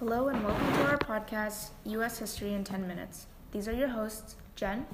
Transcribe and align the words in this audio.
Hello 0.00 0.26
and 0.26 0.42
welcome 0.44 0.72
to 0.72 0.86
our 0.86 0.98
podcast, 0.98 1.68
U.S. 1.84 2.18
History 2.18 2.52
in 2.52 2.64
10 2.64 2.88
Minutes. 2.88 3.28
These 3.52 3.68
are 3.68 3.72
your 3.72 3.86
hosts, 3.86 4.34
Jen. 4.56 4.86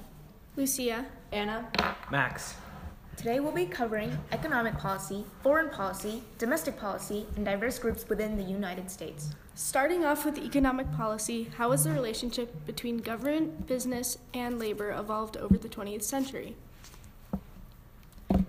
Lucia. 0.55 1.07
Anna. 1.31 1.67
Max. 2.11 2.53
Today 3.17 3.39
we'll 3.39 3.51
be 3.51 3.65
covering 3.65 4.15
economic 4.31 4.77
policy, 4.77 5.25
foreign 5.41 5.71
policy, 5.71 6.21
domestic 6.37 6.77
policy, 6.77 7.25
and 7.35 7.43
diverse 7.43 7.79
groups 7.79 8.07
within 8.07 8.37
the 8.37 8.43
United 8.43 8.91
States. 8.91 9.31
Starting 9.55 10.05
off 10.05 10.23
with 10.23 10.37
economic 10.37 10.91
policy, 10.91 11.49
how 11.57 11.71
has 11.71 11.83
the 11.83 11.91
relationship 11.91 12.63
between 12.67 12.97
government, 12.97 13.65
business, 13.65 14.19
and 14.35 14.59
labor 14.59 14.91
evolved 14.91 15.35
over 15.35 15.57
the 15.57 15.67
20th 15.67 16.03
century? 16.03 16.55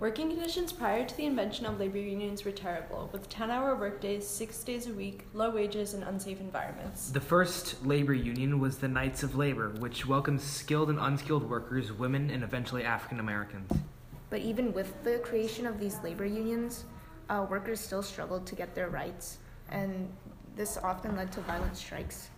Working 0.03 0.31
conditions 0.31 0.73
prior 0.73 1.05
to 1.05 1.15
the 1.15 1.25
invention 1.25 1.65
of 1.65 1.79
labor 1.79 1.97
unions 1.97 2.43
were 2.43 2.51
terrible, 2.51 3.09
with 3.13 3.29
10 3.29 3.49
hour 3.49 3.73
workdays, 3.73 4.27
six 4.27 4.61
days 4.61 4.87
a 4.87 4.93
week, 4.93 5.25
low 5.33 5.49
wages, 5.49 5.93
and 5.93 6.03
unsafe 6.03 6.41
environments. 6.41 7.09
The 7.09 7.21
first 7.21 7.85
labor 7.85 8.13
union 8.13 8.59
was 8.59 8.79
the 8.79 8.89
Knights 8.89 9.23
of 9.23 9.37
Labor, 9.37 9.69
which 9.79 10.05
welcomed 10.05 10.41
skilled 10.41 10.89
and 10.89 10.99
unskilled 10.99 11.49
workers, 11.49 11.93
women, 11.93 12.29
and 12.31 12.43
eventually 12.43 12.83
African 12.83 13.21
Americans. 13.21 13.71
But 14.29 14.41
even 14.41 14.73
with 14.73 15.01
the 15.05 15.19
creation 15.19 15.65
of 15.65 15.79
these 15.79 15.97
labor 16.03 16.25
unions, 16.25 16.83
uh, 17.29 17.47
workers 17.49 17.79
still 17.79 18.03
struggled 18.03 18.45
to 18.47 18.55
get 18.55 18.75
their 18.75 18.89
rights, 18.89 19.37
and 19.69 20.11
this 20.57 20.77
often 20.77 21.15
led 21.15 21.31
to 21.31 21.39
violent 21.39 21.77
strikes. 21.77 22.29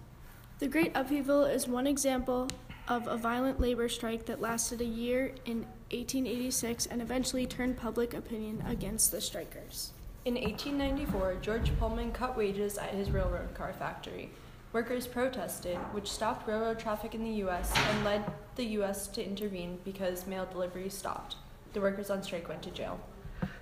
The 0.59 0.67
Great 0.67 0.91
Upheaval 0.93 1.45
is 1.45 1.67
one 1.67 1.87
example 1.87 2.47
of 2.87 3.07
a 3.07 3.17
violent 3.17 3.59
labor 3.59 3.89
strike 3.89 4.27
that 4.27 4.39
lasted 4.39 4.81
a 4.81 4.85
year 4.85 5.33
in 5.45 5.65
1886 5.95 6.85
and 6.87 7.01
eventually 7.01 7.45
turned 7.45 7.77
public 7.77 8.13
opinion 8.13 8.63
against 8.67 9.11
the 9.11 9.21
strikers. 9.21 9.91
In 10.25 10.35
1894, 10.35 11.37
George 11.41 11.71
Pullman 11.79 12.11
cut 12.11 12.35
wages 12.35 12.77
at 12.77 12.89
his 12.89 13.11
railroad 13.11 13.53
car 13.53 13.73
factory. 13.73 14.29
Workers 14.73 15.07
protested, 15.07 15.77
which 15.93 16.11
stopped 16.11 16.47
railroad 16.47 16.79
traffic 16.79 17.15
in 17.15 17.23
the 17.23 17.37
U.S. 17.45 17.71
and 17.75 18.03
led 18.03 18.23
the 18.55 18.65
U.S. 18.79 19.07
to 19.07 19.25
intervene 19.25 19.79
because 19.85 20.27
mail 20.27 20.47
delivery 20.51 20.89
stopped. 20.89 21.35
The 21.73 21.79
workers 21.79 22.09
on 22.09 22.23
strike 22.23 22.49
went 22.49 22.61
to 22.63 22.71
jail. 22.71 22.99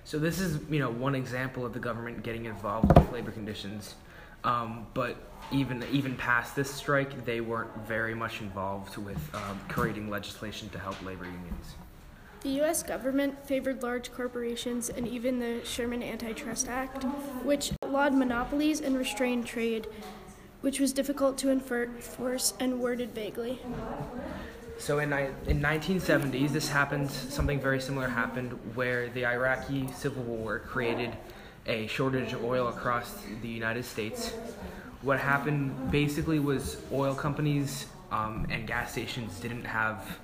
So 0.04 0.18
this 0.18 0.40
is, 0.40 0.58
you 0.68 0.78
know, 0.80 0.90
one 0.90 1.14
example 1.14 1.64
of 1.64 1.72
the 1.72 1.78
government 1.78 2.22
getting 2.22 2.46
involved 2.46 2.98
with 2.98 3.12
labor 3.12 3.30
conditions. 3.30 3.94
Um, 4.42 4.86
but 4.92 5.16
even 5.52 5.84
even 5.90 6.16
past 6.16 6.56
this 6.56 6.70
strike, 6.70 7.24
they 7.24 7.40
weren't 7.40 7.74
very 7.86 8.14
much 8.14 8.40
involved 8.40 8.96
with 8.96 9.18
um, 9.34 9.60
creating 9.68 10.10
legislation 10.10 10.68
to 10.70 10.78
help 10.78 11.02
labor 11.04 11.24
unions. 11.24 11.74
The 12.44 12.50
U.S. 12.60 12.82
government 12.82 13.42
favored 13.46 13.82
large 13.82 14.12
corporations 14.12 14.90
and 14.90 15.08
even 15.08 15.38
the 15.38 15.64
Sherman 15.64 16.02
Antitrust 16.02 16.68
Act, 16.68 17.04
which 17.42 17.72
outlawed 17.82 18.12
monopolies 18.12 18.82
and 18.82 18.98
restrained 18.98 19.46
trade, 19.46 19.86
which 20.60 20.78
was 20.78 20.92
difficult 20.92 21.38
to 21.38 21.50
enforce 21.50 22.52
and 22.60 22.80
worded 22.80 23.14
vaguely. 23.14 23.60
So 24.76 24.98
in, 24.98 25.10
in 25.46 25.62
1970s, 25.62 26.50
this 26.50 26.68
happened. 26.68 27.10
Something 27.10 27.60
very 27.60 27.80
similar 27.80 28.08
happened 28.08 28.52
where 28.74 29.08
the 29.08 29.24
Iraqi 29.24 29.88
civil 29.96 30.22
war 30.24 30.58
created 30.58 31.16
a 31.64 31.86
shortage 31.86 32.34
of 32.34 32.44
oil 32.44 32.68
across 32.68 33.24
the 33.40 33.48
United 33.48 33.86
States. 33.86 34.32
What 35.00 35.18
happened 35.18 35.90
basically 35.90 36.40
was 36.40 36.76
oil 36.92 37.14
companies 37.14 37.86
um, 38.12 38.46
and 38.50 38.66
gas 38.66 38.92
stations 38.92 39.40
didn't 39.40 39.64
have 39.64 40.18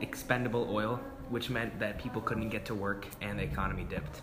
expendable 0.00 0.68
oil, 0.70 1.00
which 1.30 1.50
meant 1.50 1.78
that 1.78 1.98
people 1.98 2.20
couldn't 2.20 2.50
get 2.50 2.64
to 2.66 2.74
work 2.74 3.06
and 3.20 3.38
the 3.38 3.42
economy 3.42 3.84
dipped. 3.88 4.22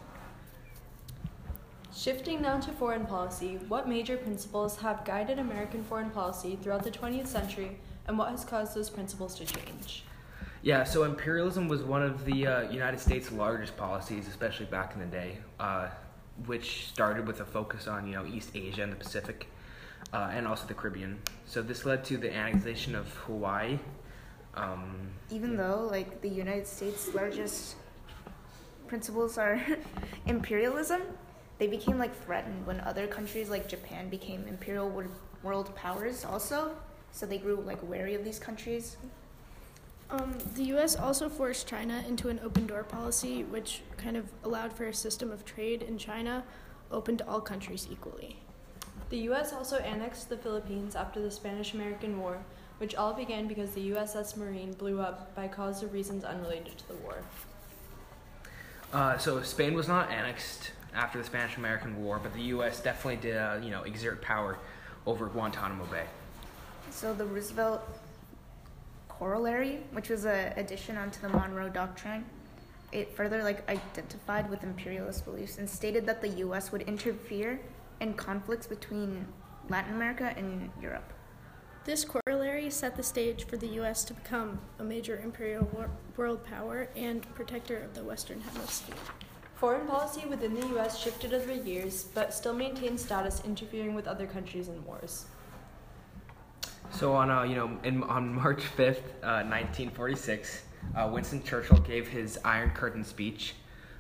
Shifting 1.96 2.42
now 2.42 2.60
to 2.60 2.72
foreign 2.72 3.06
policy, 3.06 3.60
what 3.68 3.90
major 3.90 4.16
principles 4.16 4.78
have 4.78 5.04
guided 5.04 5.40
American 5.40 5.84
foreign 5.84 6.12
policy 6.12 6.58
throughout 6.62 6.84
the 6.84 6.92
20th 6.92 7.28
century 7.28 7.78
and 8.08 8.18
what 8.18 8.30
has 8.30 8.46
caused 8.46 8.76
those 8.76 8.90
principles 8.90 9.36
to 9.36 9.46
change? 9.46 10.04
Yeah, 10.61 10.83
so 10.83 11.04
imperialism 11.04 11.67
was 11.67 11.83
one 11.83 12.04
of 12.04 12.26
the 12.26 12.45
uh, 12.45 12.70
United 12.70 13.00
States' 13.00 13.32
largest 13.32 13.78
policies, 13.78 14.28
especially 14.28 14.66
back 14.66 14.94
in 14.94 15.00
the 15.00 15.06
day, 15.06 15.38
uh, 15.60 15.88
which 16.45 16.88
started 16.88 17.26
with 17.26 17.39
a 17.39 17.45
focus 17.45 17.88
on 17.88 18.06
you 18.06 18.14
know 18.14 18.26
East 18.26 18.52
Asia 18.54 18.83
and 18.83 18.92
the 18.92 18.98
Pacific, 18.98 19.48
uh, 20.12 20.32
and 20.33 20.45
also 20.45 20.67
the 20.67 20.73
Caribbean. 20.73 21.20
So 21.45 21.62
this 21.62 21.86
led 21.86 22.04
to 22.06 22.17
the 22.17 22.33
annexation 22.33 22.94
of 22.94 23.08
Hawaii. 23.26 23.80
Um, 24.59 25.11
Even 25.30 25.55
though 25.55 25.87
like 25.89 26.21
the 26.21 26.30
United 26.30 26.67
States' 26.67 27.14
largest 27.14 27.75
principles 28.87 29.37
are 29.37 29.61
imperialism, 30.25 31.02
they 31.59 31.67
became 31.67 31.97
like 31.97 32.15
threatened 32.23 32.65
when 32.65 32.80
other 32.81 33.08
countries 33.08 33.49
like 33.49 33.67
Japan 33.67 34.09
became 34.09 34.47
imperial 34.47 34.89
world 35.43 35.75
powers 35.75 36.25
also. 36.25 36.75
So 37.11 37.25
they 37.25 37.37
grew 37.37 37.55
like 37.61 37.80
wary 37.87 38.15
of 38.15 38.23
these 38.23 38.39
countries. 38.39 38.97
Um, 40.11 40.33
the 40.55 40.64
U.S. 40.65 40.95
also 40.95 41.30
forced 41.30 41.67
China 41.67 42.03
into 42.08 42.30
an 42.30 42.39
open 42.43 42.65
door 42.65 42.83
policy, 42.83 43.43
which 43.43 43.81
kind 43.97 44.17
of 44.17 44.26
allowed 44.43 44.73
for 44.73 44.86
a 44.86 44.93
system 44.93 45.31
of 45.31 45.45
trade 45.45 45.83
in 45.83 45.99
China 45.99 46.43
open 46.91 47.17
to 47.17 47.27
all 47.27 47.41
countries 47.41 47.87
equally. 47.91 48.39
The 49.09 49.20
U.S. 49.30 49.53
also 49.53 49.77
annexed 49.77 50.30
the 50.30 50.37
Philippines 50.37 50.95
after 50.95 51.21
the 51.21 51.30
Spanish 51.30 51.73
American 51.76 52.20
War, 52.20 52.39
which 52.80 52.95
all 52.95 53.14
began 53.14 53.48
because 53.48 53.72
the 53.72 53.92
USS 53.92 54.36
Maine 54.36 54.73
blew 54.73 55.00
up 55.00 55.34
by 55.36 55.48
cause 55.48 55.84
of 55.84 55.94
reasons 55.94 56.23
unrelated 56.23 56.78
to 56.78 56.88
the 56.88 56.95
war. 56.95 57.17
Uh, 58.92 59.17
so 59.17 59.42
Spain 59.44 59.73
was 59.76 59.88
not 59.88 60.10
annexed 60.10 60.72
after 60.95 61.20
the 61.20 61.23
Spanish 61.23 61.58
American 61.58 62.04
War, 62.04 62.20
but 62.22 62.34
the 62.34 62.42
U.S. 62.42 62.82
definitely 62.82 63.18
did, 63.18 63.38
uh, 63.38 63.60
you 63.62 63.70
know, 63.70 63.84
exert 63.84 64.22
power 64.22 64.58
over 65.06 65.28
Guantanamo 65.28 65.86
Bay. 65.86 66.06
So 66.89 67.14
the 67.14 67.26
Roosevelt 67.26 67.82
Corollary, 69.08 69.82
which 69.92 70.10
was 70.10 70.26
an 70.26 70.54
addition 70.58 70.98
onto 70.98 71.22
the 71.22 71.30
Monroe 71.30 71.70
Doctrine, 71.70 72.26
it 72.92 73.16
further 73.16 73.44
like 73.44 73.70
identified 73.70 74.50
with 74.50 74.64
imperialist 74.64 75.26
beliefs 75.26 75.60
and 75.60 75.70
stated 75.70 76.06
that 76.08 76.22
the 76.22 76.30
U.S. 76.30 76.72
would 76.72 76.82
interfere 76.84 77.60
in 78.00 78.14
conflicts 78.14 78.66
between 78.66 79.28
Latin 79.70 79.94
America 79.94 80.34
and 80.36 80.72
Europe. 80.82 81.14
This 81.86 82.04
corollary 82.70 82.92
set 82.92 82.96
the 82.96 83.04
stage 83.04 83.46
for 83.46 83.58
the 83.58 83.76
U.S. 83.82 84.04
to 84.06 84.14
become 84.14 84.60
a 84.78 84.84
major 84.84 85.20
imperial 85.24 85.68
wor- 85.74 85.90
world 86.18 86.44
power 86.44 86.88
and 86.96 87.24
protector 87.34 87.78
of 87.78 87.96
the 87.96 88.04
Western 88.04 88.42
Hemisphere. 88.42 88.96
Foreign 89.56 89.88
policy 89.88 90.28
within 90.28 90.54
the 90.54 90.68
U.S. 90.76 91.00
shifted 91.00 91.34
over 91.34 91.52
years, 91.52 92.04
but 92.14 92.32
still 92.34 92.54
maintained 92.54 93.00
status 93.00 93.42
interfering 93.44 93.96
with 93.96 94.08
other 94.08 94.28
countries 94.28 94.68
in 94.68 94.86
wars. 94.86 95.26
So 96.92 97.14
on 97.14 97.32
uh, 97.32 97.44
you 97.44 97.56
know 97.56 97.78
in, 97.84 98.04
on 98.04 98.34
March 98.44 98.62
fifth, 98.62 99.14
uh, 99.24 99.44
nineteen 99.44 99.90
forty 99.90 100.16
six, 100.16 100.64
uh, 100.96 101.10
Winston 101.12 101.44
Churchill 101.44 101.80
gave 101.80 102.08
his 102.08 102.38
Iron 102.46 102.70
Curtain 102.72 103.04
speech 103.04 103.56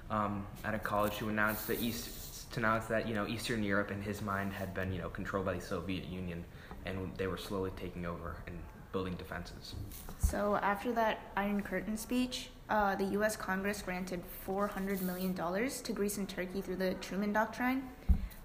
um, 0.09 0.45
at 0.63 0.73
a 0.73 0.79
college 0.79 1.17
to 1.17 1.29
announce 1.29 1.65
the 1.65 1.79
East 1.79 2.51
to 2.53 2.59
announce 2.59 2.85
that 2.85 3.07
you 3.07 3.15
know 3.15 3.27
Eastern 3.27 3.63
Europe 3.63 3.91
in 3.91 4.01
his 4.01 4.21
mind 4.21 4.53
had 4.53 4.73
been 4.73 4.93
you 4.93 5.01
know 5.01 5.09
controlled 5.09 5.45
by 5.45 5.53
the 5.53 5.61
Soviet 5.61 6.05
Union, 6.05 6.43
and 6.85 7.11
they 7.17 7.27
were 7.27 7.37
slowly 7.37 7.71
taking 7.75 8.05
over 8.05 8.37
and 8.47 8.57
building 8.91 9.15
defenses. 9.15 9.75
So 10.19 10.55
after 10.61 10.91
that 10.93 11.19
Iron 11.35 11.61
Curtain 11.61 11.97
speech, 11.97 12.49
uh, 12.69 12.95
the 12.95 13.05
U.S. 13.05 13.35
Congress 13.35 13.81
granted 13.81 14.21
four 14.43 14.67
hundred 14.67 15.01
million 15.01 15.33
dollars 15.33 15.81
to 15.81 15.93
Greece 15.93 16.17
and 16.17 16.27
Turkey 16.27 16.61
through 16.61 16.77
the 16.77 16.93
Truman 16.95 17.33
Doctrine 17.33 17.83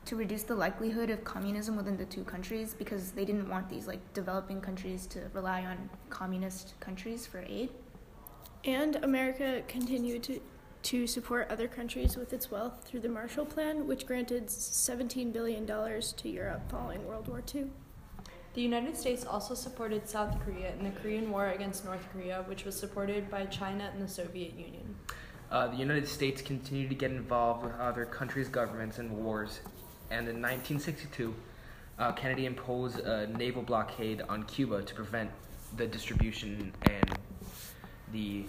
to 0.07 0.17
reduce 0.17 0.43
the 0.43 0.55
likelihood 0.55 1.09
of 1.09 1.25
communism 1.25 1.77
within 1.77 1.97
the 1.97 2.05
two 2.05 2.25
countries 2.25 2.75
because 2.75 3.13
they 3.13 3.25
didn't 3.25 3.49
want 3.49 3.69
these 3.69 3.87
like 3.87 4.13
developing 4.13 4.61
countries 4.61 5.07
to 5.07 5.21
rely 5.33 5.65
on 5.65 5.89
communist 6.11 6.79
countries 6.81 7.27
for 7.27 7.45
aid. 7.49 7.71
And 8.65 8.97
America 8.97 9.63
continued 9.69 10.23
to 10.25 10.41
to 10.85 11.07
support 11.07 11.51
other 11.51 11.67
countries 11.67 12.15
with 12.15 12.35
its 12.35 12.51
wealth 12.51 12.85
through 12.85 13.01
the 13.01 13.09
Marshall 13.09 13.47
Plan, 13.47 13.87
which 13.87 14.07
granted 14.07 14.49
$17 14.49 15.33
billion 15.33 15.67
to 15.67 16.29
Europe 16.29 16.71
following 16.71 17.07
World 17.07 17.27
War 17.27 17.43
II. 17.55 17.71
The 18.55 18.63
United 18.63 18.97
States 18.97 19.27
also 19.27 19.55
supported 19.55 20.09
South 20.09 20.39
Korea 20.45 20.73
in 20.79 20.85
the 20.85 20.91
Korean 20.91 21.31
War 21.31 21.49
against 21.49 21.85
North 21.85 22.07
Korea, 22.13 22.45
which 22.47 22.65
was 22.65 22.79
supported 22.79 23.29
by 23.29 23.47
China 23.47 23.91
and 23.93 24.01
the 24.03 24.09
Soviet 24.09 24.55
Union. 24.55 24.95
Uh, 25.51 25.67
the 25.69 25.77
United 25.77 26.09
States 26.09 26.41
continued 26.41 26.89
to 26.89 26.95
get 26.95 27.11
involved 27.11 27.65
with 27.65 27.75
other 27.81 28.05
countries' 28.05 28.49
governments 28.49 28.99
in 28.99 29.25
wars 29.25 29.61
and 30.11 30.29
in 30.29 30.41
1962, 30.41 31.35
uh, 31.99 32.13
Kennedy 32.13 32.47
imposed 32.47 33.01
a 33.01 33.27
naval 33.37 33.63
blockade 33.63 34.23
on 34.29 34.45
Cuba 34.45 34.83
to 34.83 34.95
prevent 34.95 35.31
the 35.77 35.87
distribution 35.87 36.73
and 36.83 37.19
the 38.13 38.45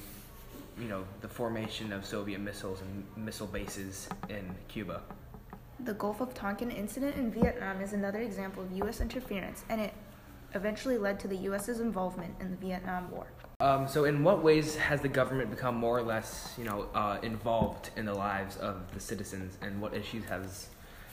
you 0.78 0.88
know 0.90 1.06
the 1.22 1.28
formation 1.28 1.94
of 1.94 2.06
Soviet 2.06 2.40
missiles 2.40 2.82
and 2.82 3.26
missile 3.26 3.48
bases 3.48 4.10
in 4.30 4.54
Cuba. 4.68 5.02
The 5.86 5.94
Gulf 5.94 6.20
of 6.20 6.34
Tonkin 6.34 6.72
incident 6.72 7.16
in 7.16 7.30
Vietnam 7.30 7.80
is 7.80 7.94
another 7.94 8.20
example 8.22 8.64
of 8.64 8.72
U.S. 8.78 9.02
interference, 9.02 9.64
and 9.70 9.80
it 9.80 9.94
eventually 10.56 10.98
led 10.98 11.20
to 11.20 11.28
the 11.28 11.36
U.S.'s 11.36 11.80
involvement 11.80 12.34
in 12.40 12.50
the 12.50 12.58
Vietnam 12.58 13.12
War. 13.12 13.28
Um, 13.60 13.88
so, 13.88 14.06
in 14.06 14.24
what 14.24 14.42
ways 14.42 14.76
has 14.78 15.02
the 15.02 15.08
government 15.08 15.52
become 15.52 15.76
more 15.76 15.96
or 15.96 16.02
less, 16.02 16.56
you 16.58 16.64
know, 16.64 16.88
uh, 16.96 17.20
involved 17.22 17.92
in 17.96 18.06
the 18.06 18.16
lives 18.16 18.58
of 18.58 18.92
the 18.96 19.00
citizens, 19.00 19.60
and 19.62 19.80
what 19.80 19.94
issues 19.94 20.26
has 20.26 20.70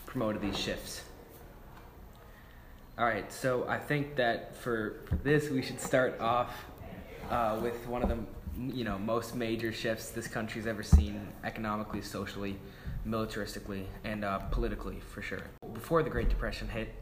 promoted 0.06 0.40
these 0.40 0.58
shifts? 0.58 1.02
All 2.96 3.04
right, 3.04 3.30
so 3.30 3.66
I 3.68 3.76
think 3.76 4.16
that 4.16 4.56
for, 4.56 5.00
this 5.22 5.50
we 5.50 5.60
should 5.60 5.80
start 5.80 6.18
off 6.18 6.64
uh, 7.30 7.58
with 7.62 7.86
one 7.88 8.02
of 8.02 8.08
the 8.08 8.16
you 8.58 8.84
know 8.84 8.98
most 8.98 9.34
major 9.34 9.72
shifts 9.72 10.10
this 10.10 10.26
country's 10.26 10.66
ever 10.66 10.82
seen 10.82 11.28
economically, 11.44 12.02
socially, 12.02 12.58
militaristically, 13.06 13.84
and 14.04 14.24
uh, 14.24 14.38
politically 14.50 15.00
for 15.00 15.22
sure. 15.22 15.42
Before 15.72 16.02
the 16.02 16.10
Great 16.10 16.28
Depression 16.28 16.68
hit, 16.68 16.94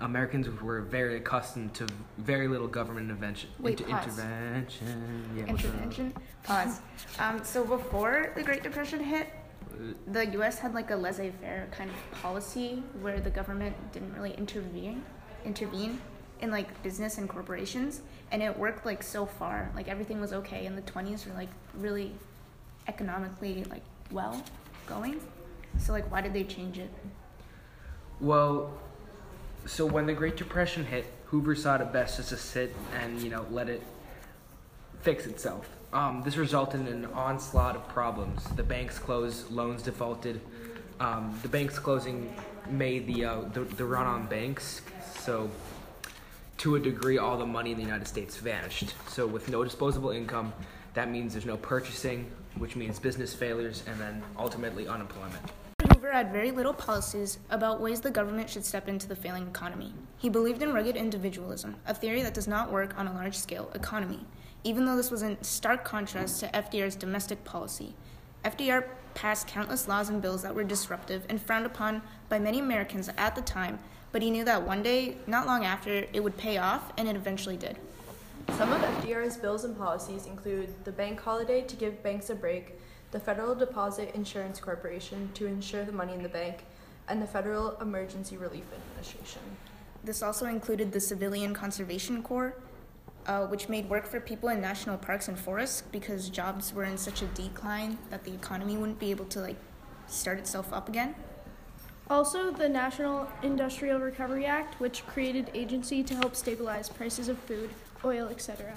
Americans 0.00 0.48
were 0.60 0.82
very 0.82 1.16
accustomed 1.16 1.74
to 1.74 1.86
very 2.18 2.48
little 2.48 2.68
government 2.68 3.08
intervention. 3.08 3.50
Wait, 3.58 3.80
inter- 3.80 3.92
pause. 3.92 4.18
intervention. 4.18 5.24
Yeah. 5.36 5.44
Intervention. 5.46 6.14
Pause. 6.42 6.80
Um, 7.18 7.44
so 7.44 7.64
before 7.64 8.32
the 8.34 8.42
Great 8.42 8.62
Depression 8.62 9.02
hit, 9.02 9.28
the 10.08 10.26
U.S. 10.32 10.58
had 10.58 10.74
like 10.74 10.90
a 10.90 10.96
laissez-faire 10.96 11.68
kind 11.70 11.90
of 11.90 12.20
policy 12.20 12.82
where 13.00 13.20
the 13.20 13.30
government 13.30 13.74
didn't 13.92 14.12
really 14.14 14.32
intervene, 14.32 15.02
intervene 15.44 16.00
in 16.40 16.50
like 16.50 16.82
business 16.82 17.18
and 17.18 17.28
corporations, 17.28 18.00
and 18.30 18.42
it 18.42 18.56
worked 18.58 18.84
like 18.84 19.02
so 19.02 19.26
far. 19.26 19.70
Like 19.74 19.88
everything 19.88 20.20
was 20.20 20.32
okay, 20.32 20.66
and 20.66 20.76
the 20.76 20.82
20s 20.82 21.26
were 21.26 21.34
like 21.34 21.48
really 21.74 22.12
economically 22.88 23.64
like 23.64 23.82
well 24.10 24.42
going. 24.86 25.20
So 25.78 25.92
like, 25.92 26.10
why 26.10 26.20
did 26.20 26.32
they 26.32 26.44
change 26.44 26.78
it? 26.78 26.90
Well, 28.20 28.72
so 29.66 29.84
when 29.84 30.06
the 30.06 30.14
Great 30.14 30.36
Depression 30.36 30.84
hit, 30.84 31.06
Hoover 31.26 31.54
saw 31.54 31.76
it 31.76 31.92
best 31.92 32.16
just 32.16 32.30
to 32.30 32.36
sit 32.36 32.74
and 33.00 33.20
you 33.20 33.30
know 33.30 33.46
let 33.50 33.68
it 33.68 33.82
fix 35.02 35.26
itself. 35.26 35.68
Um, 35.92 36.22
this 36.24 36.36
resulted 36.36 36.80
in 36.80 36.88
an 36.88 37.06
onslaught 37.06 37.76
of 37.76 37.88
problems. 37.88 38.44
The 38.56 38.62
banks 38.62 38.98
closed, 38.98 39.50
loans 39.50 39.82
defaulted. 39.82 40.40
Um, 40.98 41.38
the 41.42 41.48
banks 41.48 41.78
closing 41.78 42.34
made 42.68 43.06
the, 43.06 43.24
uh, 43.24 43.40
the 43.52 43.60
the 43.60 43.84
run 43.84 44.06
on 44.06 44.26
banks. 44.26 44.82
So, 45.20 45.50
to 46.58 46.76
a 46.76 46.80
degree, 46.80 47.18
all 47.18 47.36
the 47.36 47.46
money 47.46 47.72
in 47.72 47.76
the 47.76 47.82
United 47.82 48.08
States 48.08 48.36
vanished. 48.36 48.94
So, 49.08 49.26
with 49.26 49.48
no 49.50 49.62
disposable 49.62 50.10
income, 50.10 50.52
that 50.94 51.10
means 51.10 51.32
there's 51.32 51.46
no 51.46 51.56
purchasing, 51.56 52.30
which 52.56 52.76
means 52.76 52.98
business 52.98 53.34
failures, 53.34 53.82
and 53.86 54.00
then 54.00 54.22
ultimately 54.38 54.88
unemployment. 54.88 55.42
Hoover 55.92 56.10
had 56.10 56.32
very 56.32 56.50
little 56.50 56.72
policies 56.72 57.38
about 57.50 57.80
ways 57.80 58.00
the 58.00 58.10
government 58.10 58.48
should 58.48 58.64
step 58.64 58.88
into 58.88 59.06
the 59.06 59.16
failing 59.16 59.46
economy. 59.46 59.92
He 60.16 60.30
believed 60.30 60.62
in 60.62 60.72
rugged 60.72 60.96
individualism, 60.96 61.76
a 61.86 61.94
theory 61.94 62.22
that 62.22 62.34
does 62.34 62.48
not 62.48 62.72
work 62.72 62.98
on 62.98 63.06
a 63.06 63.12
large 63.12 63.36
scale 63.36 63.70
economy, 63.74 64.24
even 64.64 64.86
though 64.86 64.96
this 64.96 65.10
was 65.10 65.22
in 65.22 65.42
stark 65.42 65.84
contrast 65.84 66.40
to 66.40 66.48
FDR's 66.48 66.96
domestic 66.96 67.44
policy. 67.44 67.94
FDR 68.44 68.84
passed 69.14 69.46
countless 69.46 69.88
laws 69.88 70.08
and 70.08 70.22
bills 70.22 70.42
that 70.42 70.54
were 70.54 70.64
disruptive 70.64 71.24
and 71.28 71.40
frowned 71.40 71.66
upon 71.66 72.02
by 72.28 72.38
many 72.38 72.58
Americans 72.60 73.10
at 73.16 73.34
the 73.34 73.42
time, 73.42 73.78
but 74.12 74.22
he 74.22 74.30
knew 74.30 74.44
that 74.44 74.62
one 74.62 74.82
day, 74.82 75.16
not 75.26 75.46
long 75.46 75.64
after, 75.64 76.06
it 76.12 76.22
would 76.22 76.36
pay 76.36 76.58
off, 76.58 76.92
and 76.96 77.08
it 77.08 77.16
eventually 77.16 77.56
did. 77.56 77.76
Some 78.56 78.72
of 78.72 78.80
FDR's 78.80 79.36
bills 79.36 79.64
and 79.64 79.76
policies 79.76 80.26
include 80.26 80.72
the 80.84 80.92
bank 80.92 81.20
holiday 81.20 81.62
to 81.62 81.76
give 81.76 82.02
banks 82.02 82.30
a 82.30 82.34
break, 82.34 82.74
the 83.10 83.20
Federal 83.20 83.54
Deposit 83.54 84.14
Insurance 84.14 84.60
Corporation 84.60 85.30
to 85.34 85.46
insure 85.46 85.84
the 85.84 85.92
money 85.92 86.14
in 86.14 86.22
the 86.22 86.28
bank, 86.28 86.64
and 87.08 87.20
the 87.20 87.26
Federal 87.26 87.76
Emergency 87.80 88.36
Relief 88.36 88.64
Administration. 88.74 89.42
This 90.04 90.22
also 90.22 90.46
included 90.46 90.92
the 90.92 91.00
Civilian 91.00 91.52
Conservation 91.52 92.22
Corps, 92.22 92.54
uh, 93.26 93.46
which 93.46 93.68
made 93.68 93.90
work 93.90 94.06
for 94.06 94.20
people 94.20 94.48
in 94.48 94.60
national 94.60 94.96
parks 94.96 95.28
and 95.28 95.38
forests 95.38 95.82
because 95.90 96.28
jobs 96.28 96.72
were 96.72 96.84
in 96.84 96.96
such 96.96 97.22
a 97.22 97.26
decline 97.26 97.98
that 98.10 98.24
the 98.24 98.32
economy 98.32 98.76
wouldn't 98.76 99.00
be 99.00 99.10
able 99.10 99.24
to 99.26 99.40
like 99.40 99.56
start 100.06 100.38
itself 100.38 100.72
up 100.72 100.88
again. 100.88 101.14
Also, 102.08 102.52
the 102.52 102.68
National 102.68 103.26
Industrial 103.42 103.98
Recovery 103.98 104.46
Act, 104.46 104.78
which 104.78 105.04
created 105.06 105.50
agency 105.54 106.04
to 106.04 106.14
help 106.14 106.36
stabilize 106.36 106.88
prices 106.88 107.28
of 107.28 107.36
food, 107.40 107.68
oil, 108.04 108.28
etc. 108.28 108.74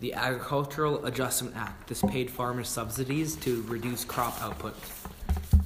The 0.00 0.14
Agricultural 0.14 1.04
Adjustment 1.04 1.54
Act. 1.54 1.88
This 1.88 2.00
paid 2.00 2.30
farmers 2.30 2.70
subsidies 2.70 3.36
to 3.36 3.62
reduce 3.68 4.02
crop 4.02 4.42
output. 4.42 4.74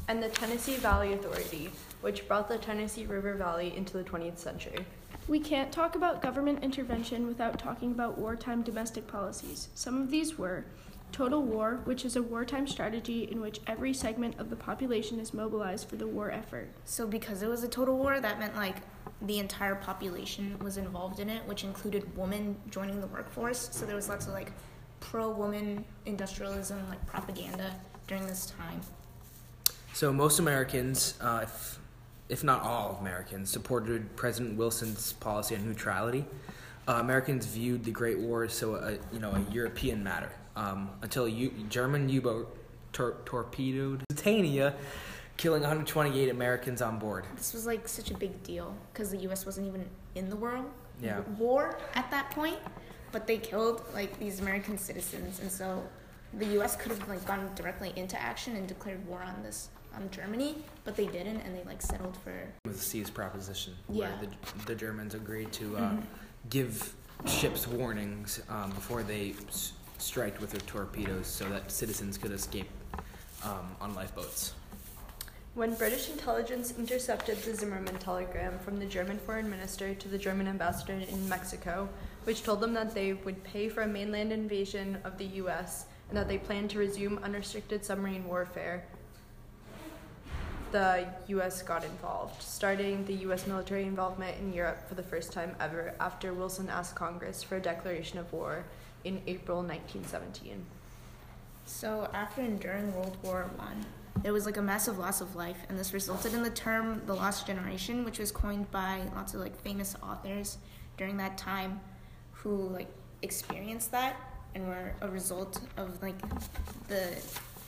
And 0.08 0.20
the 0.20 0.28
Tennessee 0.28 0.74
Valley 0.74 1.12
Authority, 1.12 1.70
which 2.00 2.26
brought 2.26 2.48
the 2.48 2.58
Tennessee 2.58 3.06
River 3.06 3.34
Valley 3.34 3.72
into 3.76 3.96
the 3.96 4.02
20th 4.02 4.38
century. 4.38 4.84
We 5.28 5.38
can't 5.38 5.70
talk 5.70 5.94
about 5.94 6.20
government 6.20 6.64
intervention 6.64 7.28
without 7.28 7.60
talking 7.60 7.92
about 7.92 8.18
wartime 8.18 8.62
domestic 8.62 9.06
policies. 9.06 9.68
Some 9.76 10.02
of 10.02 10.10
these 10.10 10.36
were 10.36 10.64
Total 11.12 11.42
War, 11.42 11.80
which 11.84 12.04
is 12.04 12.16
a 12.16 12.22
wartime 12.22 12.66
strategy 12.66 13.24
in 13.30 13.40
which 13.40 13.60
every 13.66 13.92
segment 13.92 14.38
of 14.38 14.50
the 14.50 14.56
population 14.56 15.18
is 15.18 15.34
mobilized 15.34 15.88
for 15.88 15.96
the 15.96 16.06
war 16.06 16.30
effort. 16.30 16.68
So 16.84 17.06
because 17.06 17.42
it 17.42 17.48
was 17.48 17.62
a 17.62 17.68
total 17.68 17.96
war, 17.96 18.20
that 18.20 18.38
meant 18.38 18.56
like 18.56 18.76
the 19.22 19.38
entire 19.38 19.74
population 19.74 20.58
was 20.60 20.76
involved 20.76 21.20
in 21.20 21.28
it, 21.28 21.46
which 21.46 21.64
included 21.64 22.16
women 22.16 22.56
joining 22.70 23.00
the 23.00 23.06
workforce. 23.08 23.68
So 23.72 23.86
there 23.86 23.96
was 23.96 24.08
lots 24.08 24.26
of 24.26 24.32
like 24.32 24.52
pro-woman 25.00 25.84
industrialism, 26.06 26.88
like 26.88 27.04
propaganda 27.06 27.74
during 28.06 28.26
this 28.26 28.46
time. 28.46 28.80
So 29.92 30.12
most 30.12 30.38
Americans, 30.38 31.14
uh, 31.20 31.40
if, 31.42 31.78
if 32.28 32.44
not 32.44 32.62
all 32.62 32.98
Americans, 33.00 33.50
supported 33.50 34.16
President 34.16 34.56
Wilson's 34.56 35.12
policy 35.14 35.56
on 35.56 35.66
neutrality. 35.66 36.24
Uh, 36.88 36.94
Americans 36.94 37.46
viewed 37.46 37.84
the 37.84 37.90
Great 37.90 38.18
War 38.18 38.44
as 38.44 38.52
so 38.52 38.76
a, 38.76 38.92
you 39.12 39.20
know 39.20 39.32
a 39.32 39.52
European 39.52 40.02
matter 40.02 40.30
um, 40.60 40.90
until 41.02 41.24
a 41.24 41.28
U- 41.30 41.52
German 41.68 42.08
U-boat 42.08 42.56
tor- 42.92 43.16
torpedoed 43.24 44.02
Lusitania, 44.10 44.74
killing 45.36 45.62
128 45.62 46.28
Americans 46.28 46.82
on 46.82 46.98
board. 46.98 47.24
This 47.36 47.52
was 47.54 47.66
like 47.66 47.88
such 47.88 48.10
a 48.10 48.14
big 48.16 48.42
deal 48.42 48.74
because 48.92 49.10
the 49.10 49.18
U.S. 49.18 49.46
wasn't 49.46 49.66
even 49.68 49.86
in 50.14 50.28
the 50.28 50.36
world 50.36 50.66
Yeah. 51.02 51.20
war 51.38 51.78
at 51.94 52.10
that 52.10 52.30
point, 52.32 52.58
but 53.12 53.26
they 53.26 53.38
killed 53.38 53.82
like 53.94 54.18
these 54.18 54.40
American 54.40 54.76
citizens, 54.76 55.40
and 55.40 55.50
so 55.50 55.82
the 56.34 56.46
U.S. 56.58 56.76
could 56.76 56.92
have 56.92 57.08
like 57.08 57.24
gone 57.26 57.50
directly 57.54 57.92
into 57.96 58.20
action 58.20 58.54
and 58.56 58.66
declared 58.68 59.04
war 59.06 59.22
on 59.22 59.42
this 59.42 59.68
on 59.94 60.08
Germany, 60.12 60.54
but 60.84 60.94
they 60.94 61.06
didn't, 61.06 61.38
and 61.40 61.56
they 61.56 61.64
like 61.64 61.82
settled 61.82 62.16
for 62.22 62.32
the 62.64 62.74
Seas 62.74 63.10
proposition, 63.10 63.72
Yeah. 63.88 64.10
where 64.10 64.28
the, 64.28 64.66
the 64.66 64.74
Germans 64.76 65.14
agreed 65.14 65.50
to 65.54 65.76
uh, 65.78 65.92
give 66.48 66.94
ships 67.26 67.66
warnings 67.66 68.40
um, 68.48 68.70
before 68.70 69.02
they 69.02 69.34
s- 69.48 69.72
striked 70.00 70.40
with 70.40 70.50
their 70.50 70.60
torpedoes, 70.62 71.26
so 71.26 71.48
that 71.48 71.70
citizens 71.70 72.18
could 72.18 72.32
escape 72.32 72.68
um, 73.44 73.76
on 73.80 73.94
lifeboats. 73.94 74.54
When 75.54 75.74
British 75.74 76.08
intelligence 76.08 76.72
intercepted 76.78 77.38
the 77.38 77.54
Zimmermann 77.54 77.98
telegram 77.98 78.58
from 78.60 78.78
the 78.78 78.86
German 78.86 79.18
foreign 79.18 79.50
minister 79.50 79.94
to 79.94 80.08
the 80.08 80.16
German 80.16 80.46
ambassador 80.46 80.92
in 80.92 81.28
Mexico, 81.28 81.88
which 82.24 82.44
told 82.44 82.60
them 82.60 82.72
that 82.74 82.94
they 82.94 83.14
would 83.14 83.42
pay 83.42 83.68
for 83.68 83.82
a 83.82 83.88
mainland 83.88 84.32
invasion 84.32 84.98
of 85.02 85.18
the 85.18 85.24
U.S. 85.24 85.86
and 86.08 86.16
that 86.16 86.28
they 86.28 86.38
planned 86.38 86.70
to 86.70 86.78
resume 86.78 87.18
unrestricted 87.24 87.84
submarine 87.84 88.26
warfare, 88.26 88.84
the 90.70 91.08
U.S. 91.28 91.62
got 91.62 91.84
involved, 91.84 92.40
starting 92.40 93.04
the 93.04 93.14
U.S. 93.14 93.48
military 93.48 93.82
involvement 93.82 94.38
in 94.38 94.52
Europe 94.52 94.88
for 94.88 94.94
the 94.94 95.02
first 95.02 95.32
time 95.32 95.56
ever 95.58 95.94
after 95.98 96.32
Wilson 96.32 96.68
asked 96.70 96.94
Congress 96.94 97.42
for 97.42 97.56
a 97.56 97.60
declaration 97.60 98.20
of 98.20 98.32
war 98.32 98.64
in 99.04 99.20
April 99.26 99.58
1917. 99.62 100.64
So 101.66 102.08
after 102.12 102.40
enduring 102.42 102.94
World 102.94 103.16
War 103.22 103.50
One, 103.56 103.84
there 104.22 104.32
was 104.32 104.44
like 104.44 104.56
a 104.56 104.62
massive 104.62 104.98
loss 104.98 105.20
of 105.20 105.36
life, 105.36 105.58
and 105.68 105.78
this 105.78 105.92
resulted 105.92 106.34
in 106.34 106.42
the 106.42 106.50
term 106.50 107.02
"the 107.06 107.14
lost 107.14 107.46
generation," 107.46 108.04
which 108.04 108.18
was 108.18 108.32
coined 108.32 108.70
by 108.70 109.02
lots 109.14 109.34
of 109.34 109.40
like 109.40 109.58
famous 109.62 109.96
authors 110.02 110.58
during 110.96 111.16
that 111.18 111.38
time, 111.38 111.80
who 112.32 112.68
like 112.68 112.88
experienced 113.22 113.90
that 113.92 114.16
and 114.54 114.66
were 114.66 114.92
a 115.00 115.08
result 115.08 115.60
of 115.76 116.02
like 116.02 116.16
the 116.88 117.16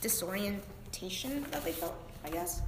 disorientation 0.00 1.46
that 1.50 1.64
they 1.64 1.72
felt, 1.72 1.94
I 2.24 2.30
guess, 2.30 2.62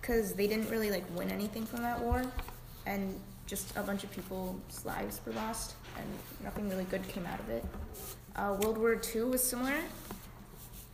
because 0.00 0.34
they 0.34 0.46
didn't 0.46 0.70
really 0.70 0.90
like 0.90 1.04
win 1.16 1.30
anything 1.30 1.66
from 1.66 1.82
that 1.82 2.00
war, 2.00 2.24
and 2.86 3.18
just 3.52 3.76
a 3.76 3.82
bunch 3.82 4.02
of 4.02 4.10
people's 4.10 4.82
lives 4.86 5.20
were 5.26 5.32
lost, 5.32 5.74
and 5.98 6.06
nothing 6.42 6.70
really 6.70 6.84
good 6.84 7.06
came 7.06 7.26
out 7.26 7.38
of 7.38 7.50
it. 7.50 7.62
Uh, 8.34 8.56
World 8.58 8.78
War 8.78 8.98
II 9.14 9.24
was 9.24 9.44
similar 9.44 9.76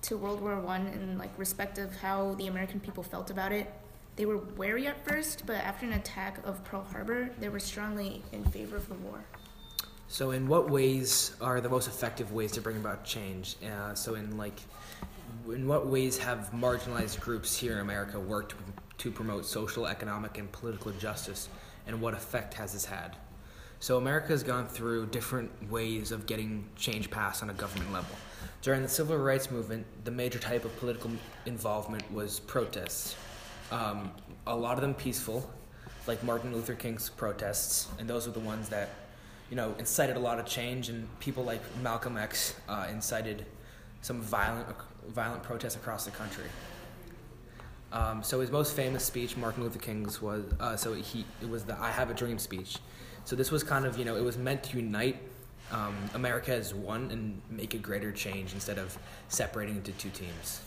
to 0.02 0.16
World 0.16 0.40
War 0.40 0.58
One 0.58 0.88
in 0.88 1.16
like 1.18 1.30
respect 1.38 1.78
of 1.78 1.94
how 1.94 2.34
the 2.34 2.48
American 2.48 2.80
people 2.80 3.04
felt 3.04 3.30
about 3.30 3.52
it. 3.52 3.72
They 4.16 4.26
were 4.26 4.38
wary 4.56 4.88
at 4.88 5.06
first, 5.06 5.44
but 5.46 5.54
after 5.54 5.86
an 5.86 5.92
attack 5.92 6.44
of 6.44 6.64
Pearl 6.64 6.84
Harbor, 6.90 7.30
they 7.38 7.48
were 7.48 7.60
strongly 7.60 8.24
in 8.32 8.44
favor 8.46 8.74
of 8.74 8.88
the 8.88 8.94
war. 8.94 9.20
So, 10.08 10.32
in 10.32 10.48
what 10.48 10.68
ways 10.68 11.36
are 11.40 11.60
the 11.60 11.68
most 11.68 11.86
effective 11.86 12.32
ways 12.32 12.50
to 12.52 12.60
bring 12.60 12.78
about 12.78 13.04
change? 13.04 13.54
Uh, 13.64 13.94
so, 13.94 14.16
in 14.16 14.36
like, 14.36 14.58
in 15.46 15.68
what 15.68 15.86
ways 15.86 16.18
have 16.18 16.50
marginalized 16.52 17.20
groups 17.20 17.56
here 17.56 17.74
in 17.74 17.78
America 17.78 18.18
worked 18.18 18.56
to 18.98 19.12
promote 19.12 19.46
social, 19.46 19.86
economic, 19.86 20.38
and 20.38 20.50
political 20.50 20.90
justice, 20.90 21.48
and 21.88 22.00
what 22.00 22.14
effect 22.14 22.54
has 22.54 22.74
this 22.74 22.84
had? 22.84 23.16
So, 23.80 23.96
America 23.96 24.28
has 24.28 24.42
gone 24.42 24.66
through 24.68 25.06
different 25.06 25.50
ways 25.70 26.12
of 26.12 26.26
getting 26.26 26.68
change 26.76 27.10
passed 27.10 27.42
on 27.42 27.50
a 27.50 27.54
government 27.54 27.92
level. 27.92 28.14
During 28.62 28.82
the 28.82 28.88
civil 28.88 29.16
rights 29.16 29.50
movement, 29.50 29.86
the 30.04 30.10
major 30.10 30.38
type 30.38 30.64
of 30.64 30.76
political 30.78 31.10
involvement 31.46 32.12
was 32.12 32.40
protests. 32.40 33.16
Um, 33.70 34.10
a 34.46 34.54
lot 34.54 34.74
of 34.74 34.80
them 34.80 34.94
peaceful, 34.94 35.48
like 36.06 36.22
Martin 36.24 36.52
Luther 36.52 36.74
King's 36.74 37.08
protests, 37.08 37.88
and 37.98 38.08
those 38.08 38.26
were 38.26 38.32
the 38.32 38.40
ones 38.40 38.68
that, 38.68 38.90
you 39.48 39.56
know, 39.56 39.74
incited 39.78 40.16
a 40.16 40.20
lot 40.20 40.38
of 40.38 40.46
change. 40.46 40.88
And 40.88 41.08
people 41.20 41.44
like 41.44 41.62
Malcolm 41.82 42.16
X 42.16 42.54
uh, 42.68 42.86
incited 42.90 43.46
some 44.02 44.20
violent 44.20 44.66
violent 45.08 45.42
protests 45.42 45.76
across 45.76 46.04
the 46.04 46.10
country. 46.10 46.44
Um, 47.92 48.22
so 48.22 48.40
his 48.40 48.50
most 48.50 48.76
famous 48.76 49.04
speech, 49.04 49.36
Martin 49.36 49.62
Luther 49.62 49.78
King's, 49.78 50.20
was 50.20 50.44
uh, 50.60 50.76
so 50.76 50.92
he 50.94 51.24
it 51.40 51.48
was 51.48 51.64
the 51.64 51.78
"I 51.80 51.90
Have 51.90 52.10
a 52.10 52.14
Dream" 52.14 52.38
speech. 52.38 52.78
So 53.24 53.34
this 53.36 53.50
was 53.50 53.62
kind 53.62 53.86
of 53.86 53.98
you 53.98 54.04
know 54.04 54.16
it 54.16 54.24
was 54.24 54.36
meant 54.36 54.62
to 54.64 54.76
unite 54.76 55.16
um, 55.72 55.96
America 56.14 56.54
as 56.54 56.74
one 56.74 57.10
and 57.10 57.40
make 57.50 57.74
a 57.74 57.78
greater 57.78 58.12
change 58.12 58.52
instead 58.52 58.78
of 58.78 58.96
separating 59.28 59.76
into 59.76 59.92
two 59.92 60.10
teams. 60.10 60.60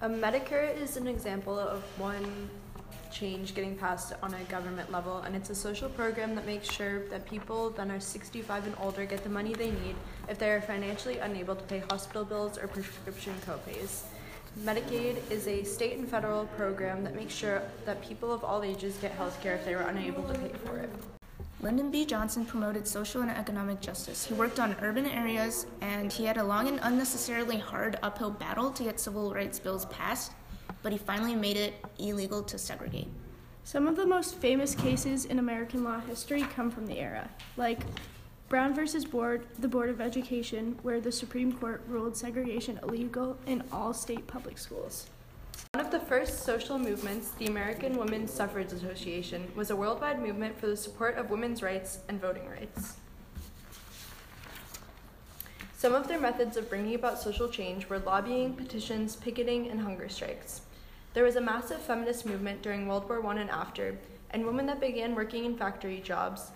Um, 0.00 0.14
Medicare 0.14 0.76
is 0.76 0.96
an 0.96 1.06
example 1.06 1.58
of 1.58 1.82
one 1.98 2.50
change 3.12 3.54
getting 3.54 3.76
passed 3.76 4.14
on 4.22 4.34
a 4.34 4.42
government 4.44 4.90
level, 4.90 5.18
and 5.18 5.36
it's 5.36 5.50
a 5.50 5.54
social 5.54 5.88
program 5.90 6.34
that 6.34 6.46
makes 6.46 6.70
sure 6.70 7.06
that 7.08 7.26
people 7.26 7.70
that 7.70 7.88
are 7.90 8.00
65 8.00 8.66
and 8.66 8.74
older 8.80 9.04
get 9.04 9.22
the 9.22 9.28
money 9.28 9.52
they 9.52 9.70
need 9.70 9.94
if 10.28 10.38
they 10.38 10.50
are 10.50 10.60
financially 10.62 11.18
unable 11.18 11.54
to 11.54 11.62
pay 11.64 11.80
hospital 11.90 12.24
bills 12.24 12.58
or 12.58 12.66
prescription 12.66 13.34
copays. 13.46 14.02
Medicaid 14.60 15.16
is 15.30 15.48
a 15.48 15.64
state 15.64 15.96
and 15.96 16.08
federal 16.08 16.44
program 16.46 17.02
that 17.04 17.16
makes 17.16 17.34
sure 17.34 17.62
that 17.86 18.02
people 18.02 18.30
of 18.32 18.44
all 18.44 18.62
ages 18.62 18.96
get 18.98 19.10
health 19.12 19.40
care 19.42 19.54
if 19.54 19.64
they 19.64 19.74
were 19.74 19.82
unable 19.82 20.22
to 20.24 20.34
pay 20.38 20.52
for 20.64 20.78
it. 20.78 20.90
Lyndon 21.60 21.90
B. 21.90 22.04
Johnson 22.04 22.44
promoted 22.44 22.86
social 22.86 23.22
and 23.22 23.30
economic 23.30 23.80
justice. 23.80 24.26
He 24.26 24.34
worked 24.34 24.60
on 24.60 24.76
urban 24.82 25.06
areas, 25.06 25.66
and 25.80 26.12
he 26.12 26.24
had 26.24 26.36
a 26.36 26.44
long 26.44 26.68
and 26.68 26.80
unnecessarily 26.82 27.56
hard 27.56 27.98
uphill 28.02 28.30
battle 28.30 28.70
to 28.72 28.82
get 28.82 29.00
civil 29.00 29.32
rights 29.32 29.58
bills 29.58 29.86
passed, 29.86 30.32
but 30.82 30.92
he 30.92 30.98
finally 30.98 31.34
made 31.34 31.56
it 31.56 31.74
illegal 31.98 32.42
to 32.42 32.58
segregate. 32.58 33.08
Some 33.64 33.86
of 33.86 33.96
the 33.96 34.06
most 34.06 34.34
famous 34.34 34.74
cases 34.74 35.24
in 35.24 35.38
American 35.38 35.82
law 35.82 36.00
history 36.00 36.42
come 36.42 36.70
from 36.70 36.86
the 36.86 36.98
era, 36.98 37.30
like 37.56 37.80
Brown 38.52 38.74
versus 38.74 39.06
Board, 39.06 39.46
the 39.60 39.66
Board 39.66 39.88
of 39.88 39.98
Education, 39.98 40.78
where 40.82 41.00
the 41.00 41.10
Supreme 41.10 41.52
Court 41.52 41.82
ruled 41.88 42.14
segregation 42.14 42.78
illegal 42.82 43.38
in 43.46 43.64
all 43.72 43.94
state 43.94 44.26
public 44.26 44.58
schools. 44.58 45.06
One 45.72 45.82
of 45.82 45.90
the 45.90 46.00
first 46.00 46.40
social 46.40 46.78
movements, 46.78 47.30
the 47.38 47.46
American 47.46 47.96
Women's 47.96 48.30
Suffrage 48.30 48.70
Association, 48.70 49.50
was 49.56 49.70
a 49.70 49.74
worldwide 49.74 50.20
movement 50.20 50.60
for 50.60 50.66
the 50.66 50.76
support 50.76 51.16
of 51.16 51.30
women's 51.30 51.62
rights 51.62 52.00
and 52.10 52.20
voting 52.20 52.46
rights. 52.46 52.96
Some 55.78 55.94
of 55.94 56.06
their 56.06 56.20
methods 56.20 56.58
of 56.58 56.68
bringing 56.68 56.94
about 56.94 57.22
social 57.22 57.48
change 57.48 57.88
were 57.88 58.00
lobbying, 58.00 58.52
petitions, 58.52 59.16
picketing, 59.16 59.70
and 59.70 59.80
hunger 59.80 60.10
strikes. 60.10 60.60
There 61.14 61.24
was 61.24 61.36
a 61.36 61.40
massive 61.40 61.80
feminist 61.80 62.26
movement 62.26 62.60
during 62.60 62.86
World 62.86 63.08
War 63.08 63.26
I 63.28 63.40
and 63.40 63.48
after, 63.48 63.96
and 64.30 64.44
women 64.44 64.66
that 64.66 64.78
began 64.78 65.14
working 65.14 65.46
in 65.46 65.56
factory 65.56 66.02
jobs 66.02 66.50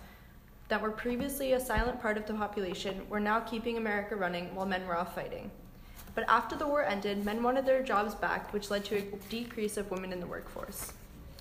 that 0.67 0.81
were 0.81 0.91
previously 0.91 1.53
a 1.53 1.59
silent 1.59 2.01
part 2.01 2.17
of 2.17 2.25
the 2.25 2.33
population 2.33 3.01
were 3.09 3.19
now 3.19 3.39
keeping 3.39 3.77
America 3.77 4.15
running 4.15 4.53
while 4.53 4.65
men 4.65 4.85
were 4.85 4.97
off 4.97 5.15
fighting. 5.15 5.49
But 6.13 6.25
after 6.27 6.55
the 6.55 6.67
war 6.67 6.83
ended, 6.83 7.23
men 7.23 7.43
wanted 7.43 7.65
their 7.65 7.83
jobs 7.83 8.15
back, 8.15 8.51
which 8.51 8.69
led 8.71 8.83
to 8.85 8.97
a 8.97 9.01
decrease 9.29 9.77
of 9.77 9.89
women 9.91 10.11
in 10.11 10.19
the 10.19 10.27
workforce. 10.27 10.93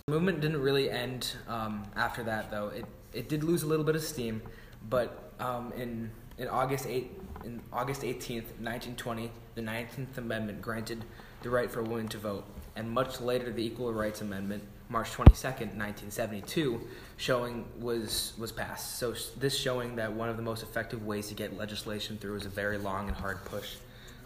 The 0.06 0.12
movement 0.12 0.40
didn't 0.40 0.60
really 0.60 0.90
end 0.90 1.32
um, 1.48 1.82
after 1.96 2.22
that, 2.24 2.50
though. 2.50 2.68
It 2.68 2.84
it 3.12 3.28
did 3.30 3.42
lose 3.42 3.62
a 3.62 3.66
little 3.66 3.84
bit 3.84 3.96
of 3.96 4.02
steam, 4.02 4.42
but 4.90 5.32
um, 5.40 5.72
in 5.72 6.10
in 6.38 6.48
August 6.48 6.86
eight 6.86 7.10
in 7.44 7.60
August 7.72 8.04
eighteenth, 8.04 8.52
nineteen 8.60 8.94
twenty, 8.94 9.32
the 9.54 9.62
Nineteenth 9.62 10.18
Amendment 10.18 10.60
granted 10.60 11.04
the 11.42 11.50
right 11.50 11.70
for 11.70 11.82
women 11.82 12.08
to 12.08 12.18
vote, 12.18 12.44
and 12.76 12.90
much 12.90 13.20
later, 13.20 13.50
the 13.50 13.64
Equal 13.64 13.92
Rights 13.92 14.20
Amendment, 14.20 14.62
March 14.88 15.10
twenty 15.10 15.34
second, 15.34 15.76
nineteen 15.76 16.10
seventy 16.10 16.42
two, 16.42 16.80
showing 17.16 17.64
was 17.80 18.34
was 18.38 18.52
passed. 18.52 18.98
So 18.98 19.14
this 19.38 19.56
showing 19.56 19.96
that 19.96 20.12
one 20.12 20.28
of 20.28 20.36
the 20.36 20.42
most 20.42 20.62
effective 20.62 21.04
ways 21.04 21.28
to 21.28 21.34
get 21.34 21.56
legislation 21.56 22.18
through 22.18 22.36
is 22.36 22.46
a 22.46 22.50
very 22.50 22.78
long 22.78 23.08
and 23.08 23.16
hard 23.16 23.44
push, 23.46 23.74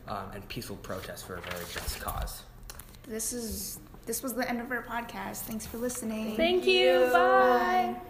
um, 0.09 0.30
and 0.35 0.47
peaceful 0.49 0.76
protest 0.76 1.26
for 1.26 1.37
a 1.37 1.40
very 1.40 1.64
just 1.73 2.00
cause. 2.00 2.42
This 3.09 3.33
is 3.33 3.78
this 4.07 4.23
was 4.23 4.35
the 4.35 4.49
end 4.49 4.61
of 4.61 4.71
our 4.71 4.83
podcast. 4.83 5.42
Thanks 5.42 5.66
for 5.66 5.78
listening. 5.78 6.37
Thank 6.37 6.66
you. 6.66 7.09
Bye. 7.12 7.95
Bye. 7.95 8.00